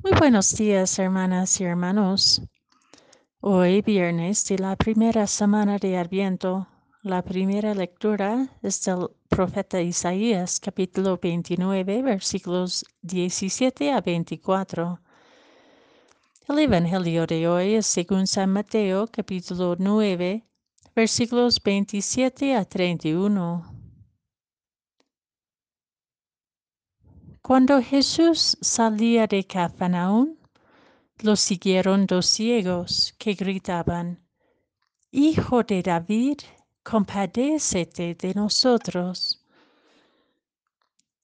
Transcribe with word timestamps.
Muy 0.00 0.12
buenos 0.16 0.54
días, 0.56 0.96
hermanas 1.00 1.60
y 1.60 1.64
hermanos. 1.64 2.40
Hoy, 3.40 3.82
viernes 3.82 4.44
de 4.46 4.56
la 4.56 4.76
primera 4.76 5.26
semana 5.26 5.76
de 5.78 5.98
Adviento, 5.98 6.68
la 7.02 7.22
primera 7.22 7.74
lectura 7.74 8.48
es 8.62 8.84
del 8.84 9.10
profeta 9.28 9.80
Isaías, 9.82 10.60
capítulo 10.60 11.18
29, 11.20 12.02
versículos 12.02 12.84
17 13.02 13.90
a 13.90 14.00
24. 14.00 15.00
El 16.48 16.58
Evangelio 16.60 17.26
de 17.26 17.48
hoy 17.48 17.74
es 17.74 17.86
según 17.86 18.28
San 18.28 18.50
Mateo, 18.50 19.08
capítulo 19.08 19.74
9, 19.76 20.44
versículos 20.94 21.60
27 21.60 22.54
a 22.54 22.64
31. 22.64 23.77
Cuando 27.48 27.80
Jesús 27.80 28.58
salía 28.60 29.26
de 29.26 29.42
Cafarnaún, 29.42 30.38
lo 31.20 31.34
siguieron 31.34 32.04
dos 32.04 32.26
ciegos 32.26 33.14
que 33.16 33.32
gritaban, 33.32 34.22
Hijo 35.10 35.62
de 35.62 35.82
David, 35.82 36.40
compadécete 36.82 38.14
de 38.16 38.34
nosotros. 38.34 39.42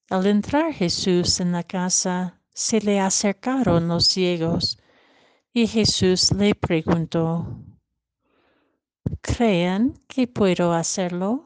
Al 0.09 0.25
entrar 0.25 0.73
Jesús 0.73 1.41
en 1.41 1.53
la 1.53 1.63
casa, 1.63 2.41
se 2.55 2.81
le 2.81 3.01
acercaron 3.01 3.87
los 3.87 4.07
ciegos, 4.07 4.79
y 5.53 5.67
Jesús 5.67 6.33
le 6.33 6.55
preguntó, 6.55 7.47
¿Creen 9.21 10.03
que 10.09 10.27
puedo 10.27 10.73
hacerlo? 10.73 11.45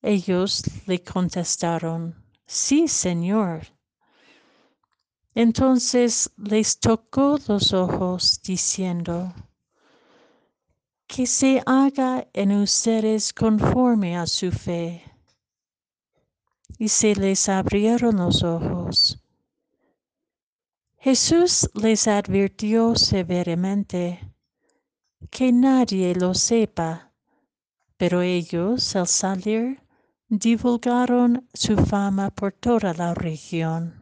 Ellos 0.00 0.62
le 0.86 1.04
contestaron, 1.04 2.27
Sí, 2.50 2.88
Señor. 2.88 3.66
Entonces 5.34 6.30
les 6.38 6.80
tocó 6.80 7.38
los 7.46 7.74
ojos, 7.74 8.40
diciendo, 8.42 9.34
que 11.06 11.26
se 11.26 11.62
haga 11.66 12.26
en 12.32 12.52
ustedes 12.52 13.34
conforme 13.34 14.16
a 14.16 14.26
su 14.26 14.50
fe. 14.50 15.04
Y 16.78 16.88
se 16.88 17.14
les 17.14 17.50
abrieron 17.50 18.16
los 18.16 18.42
ojos. 18.42 19.22
Jesús 20.96 21.68
les 21.74 22.08
advirtió 22.08 22.94
severamente 22.94 24.32
que 25.30 25.52
nadie 25.52 26.14
lo 26.14 26.32
sepa, 26.32 27.12
pero 27.98 28.22
ellos 28.22 28.96
al 28.96 29.06
salir 29.06 29.82
divulgaron 30.28 31.48
su 31.54 31.76
fama 31.76 32.30
por 32.30 32.52
toda 32.52 32.92
la 32.92 33.14
región. 33.14 33.94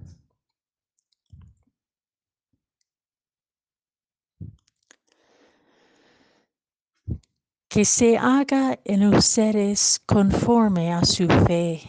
Que 7.68 7.84
se 7.84 8.16
haga 8.16 8.78
en 8.84 9.14
ustedes 9.14 10.00
conforme 10.04 10.92
a 10.92 11.04
su 11.04 11.28
fe. 11.46 11.82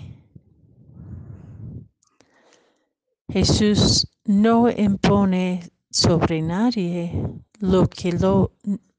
Jesús 3.29 4.07
no 4.25 4.69
impone 4.69 5.71
sobre 5.89 6.41
nadie 6.41 7.11
lo 7.59 7.87
que, 7.87 8.11
lo, 8.11 8.53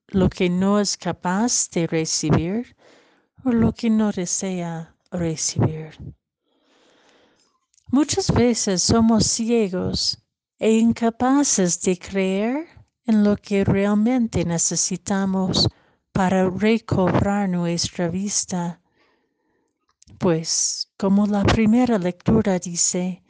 lo 0.08 0.28
que 0.28 0.48
no 0.48 0.80
es 0.80 0.96
capaz 0.96 1.70
de 1.70 1.86
recibir 1.86 2.76
o 3.44 3.52
lo 3.52 3.72
que 3.72 3.90
no 3.90 4.10
desea 4.10 4.94
recibir. 5.10 5.96
Muchas 7.90 8.30
veces 8.32 8.82
somos 8.82 9.26
ciegos 9.26 10.22
e 10.58 10.72
incapaces 10.72 11.80
de 11.80 11.98
creer 11.98 12.66
en 13.06 13.24
lo 13.24 13.36
que 13.36 13.64
realmente 13.64 14.44
necesitamos 14.44 15.68
para 16.12 16.50
recobrar 16.50 17.48
nuestra 17.48 18.08
vista. 18.08 18.82
Pues, 20.18 20.92
como 20.98 21.26
la 21.26 21.44
primera 21.44 21.98
lectura 21.98 22.58
dice, 22.58 23.22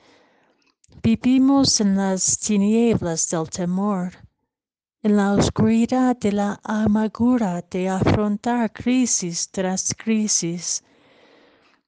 vivimos 1.03 1.81
en 1.81 1.97
las 1.97 2.39
tinieblas 2.39 3.29
del 3.29 3.49
temor, 3.51 4.13
en 5.03 5.17
la 5.17 5.35
oscuridad 5.35 6.17
de 6.17 6.33
la 6.33 6.61
amargura 6.65 7.63
de 7.71 7.89
afrontar 7.89 8.73
crisis 8.73 9.49
tras 9.51 9.95
crisis 9.95 10.83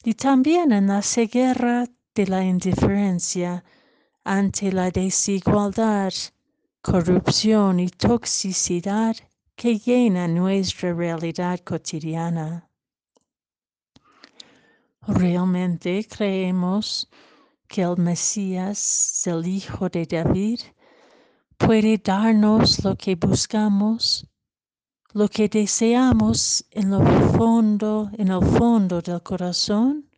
y 0.02 0.14
también 0.14 0.72
en 0.72 0.86
la 0.86 1.02
ceguera 1.02 1.86
de 2.14 2.26
la 2.26 2.44
indiferencia 2.44 3.64
ante 4.24 4.72
la 4.72 4.90
desigualdad, 4.90 6.12
corrupción 6.80 7.80
y 7.80 7.88
toxicidad 7.88 9.16
que 9.54 9.78
llena 9.78 10.26
nuestra 10.26 10.94
realidad 10.94 11.60
cotidiana. 11.60 12.66
¿Realmente 15.06 16.06
creemos 16.08 17.08
que 17.68 17.82
el 17.82 17.96
Mesías, 17.98 19.26
el 19.26 19.46
Hijo 19.46 19.88
de 19.88 20.06
David, 20.06 20.60
puede 21.56 21.98
darnos 21.98 22.82
lo 22.84 22.96
que 22.96 23.16
buscamos 23.16 24.26
lo 25.12 25.28
que 25.28 25.48
deseamos 25.48 26.64
en 26.70 26.90
lo 26.90 27.00
fondo, 27.32 28.10
en 28.16 28.28
el 28.28 28.44
fondo 28.44 29.00
del 29.00 29.22
corazón, 29.22 30.08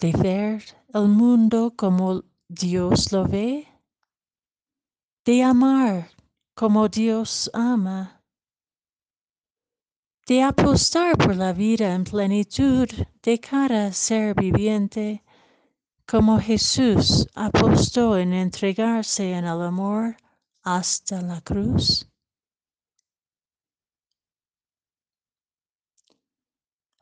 de 0.00 0.12
ver 0.12 0.62
el 0.92 1.08
mundo 1.08 1.72
como 1.74 2.22
Dios 2.48 3.10
lo 3.12 3.26
ve, 3.26 3.66
de 5.24 5.42
amar 5.42 6.10
como 6.54 6.88
Dios 6.88 7.50
ama, 7.54 8.22
de 10.26 10.42
apostar 10.42 11.16
por 11.16 11.36
la 11.36 11.52
vida 11.52 11.94
en 11.94 12.04
plenitud 12.04 12.88
de 13.22 13.40
cada 13.40 13.92
ser 13.92 14.34
viviente, 14.34 15.24
como 16.06 16.38
Jesús 16.38 17.26
apostó 17.34 18.18
en 18.18 18.32
entregarse 18.32 19.32
en 19.32 19.44
el 19.44 19.62
amor 19.62 20.16
hasta 20.62 21.22
la 21.22 21.40
cruz. 21.40 22.06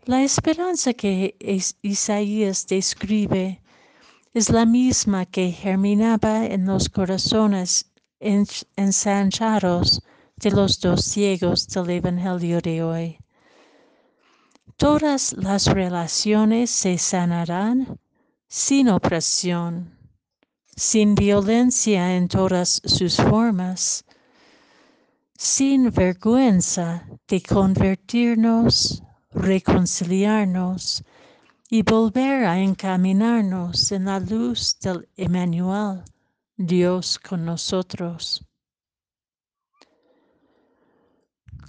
La 0.07 0.23
esperanza 0.23 0.93
que 0.93 1.35
Isaías 1.81 2.67
describe 2.67 3.63
es 4.35 4.51
la 4.51 4.67
misma 4.67 5.25
que 5.25 5.51
germinaba 5.51 6.45
en 6.45 6.67
los 6.67 6.91
corazones 6.91 7.91
ensanchados 8.21 10.03
de 10.37 10.51
los 10.51 10.79
dos 10.81 11.07
ciegos 11.07 11.67
del 11.69 11.89
Evangelio 11.89 12.61
de 12.61 12.83
hoy. 12.83 13.19
Todas 14.77 15.33
las 15.33 15.69
relaciones 15.69 16.69
se 16.69 16.99
sanarán 16.99 17.99
sin 18.47 18.91
opresión, 18.91 19.97
sin 20.77 21.15
violencia 21.15 22.15
en 22.15 22.29
todas 22.29 22.83
sus 22.85 23.17
formas, 23.17 24.05
sin 25.35 25.91
vergüenza 25.91 27.09
de 27.27 27.41
convertirnos 27.41 29.03
reconciliarnos 29.35 31.05
y 31.69 31.83
volver 31.83 32.45
a 32.45 32.59
encaminarnos 32.59 33.93
en 33.93 34.07
la 34.07 34.21
luz 34.21 34.79
del 34.81 35.09
Emmanuel, 35.17 36.03
Dios 36.57 37.19
con 37.19 37.45
nosotros. 37.45 38.47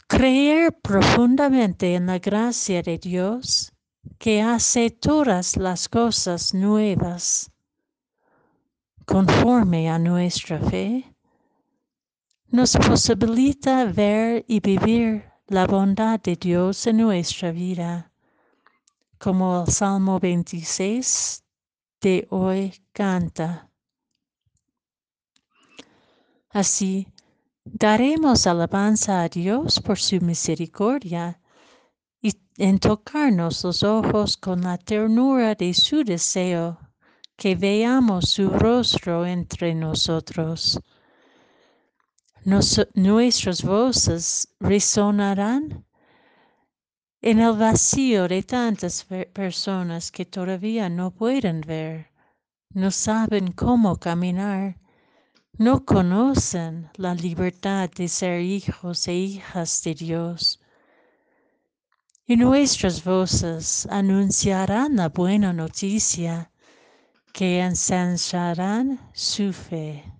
Creer 0.07 0.79
profundamente 0.81 1.95
en 1.95 2.05
la 2.05 2.19
gracia 2.19 2.81
de 2.83 2.97
Dios 2.97 3.73
que 4.19 4.41
hace 4.41 4.91
todas 4.91 5.57
las 5.57 5.89
cosas 5.89 6.53
nuevas 6.53 7.51
conforme 9.05 9.89
a 9.89 9.99
nuestra 9.99 10.59
fe, 10.59 11.15
nos 12.47 12.75
posibilita 12.77 13.85
ver 13.85 14.43
y 14.47 14.59
vivir 14.59 15.25
la 15.47 15.67
bondad 15.67 16.19
de 16.21 16.35
Dios 16.35 16.87
en 16.87 16.97
nuestra 16.97 17.51
vida, 17.51 18.11
como 19.19 19.61
el 19.61 19.71
Salmo 19.71 20.19
26 20.19 21.43
de 22.01 22.27
hoy 22.31 22.73
canta. 22.91 23.69
Así, 26.49 27.07
daremos 27.63 28.47
alabanza 28.47 29.21
a 29.21 29.29
Dios 29.29 29.79
por 29.79 29.99
su 29.99 30.19
misericordia 30.19 31.39
y 32.21 32.31
en 32.57 32.79
tocarnos 32.79 33.63
los 33.63 33.83
ojos 33.83 34.37
con 34.37 34.61
la 34.61 34.79
ternura 34.79 35.53
de 35.53 35.75
su 35.75 36.03
deseo, 36.03 36.79
que 37.35 37.55
veamos 37.55 38.31
su 38.31 38.49
rostro 38.49 39.27
entre 39.27 39.75
nosotros 39.75 40.79
nuestras 42.45 43.63
voces 43.63 44.47
resonarán 44.59 45.83
en 47.21 47.39
el 47.39 47.53
vacío 47.53 48.27
de 48.27 48.43
tantas 48.43 49.03
personas 49.33 50.11
que 50.11 50.25
todavía 50.25 50.87
no 50.87 51.09
pueden 51.09 51.61
ver, 51.61 52.11
no 52.69 52.91
saben 52.91 53.51
cómo 53.51 53.97
caminar, 53.97 54.77
no 55.57 55.85
conocen 55.85 56.87
la 56.97 57.15
libertad 57.15 57.89
de 57.89 58.07
ser 58.07 58.41
hijos 58.41 59.07
e 59.07 59.13
hijas 59.15 59.81
de 59.83 59.95
Dios. 59.95 60.61
Y 62.27 62.37
nuestras 62.37 63.03
voces 63.03 63.87
anunciarán 63.89 64.97
la 64.97 65.09
buena 65.09 65.51
noticia 65.51 66.51
que 67.33 67.59
ensancharán 67.59 68.99
su 69.13 69.51
fe. 69.51 70.14